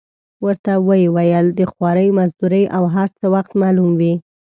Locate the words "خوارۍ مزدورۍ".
1.71-2.63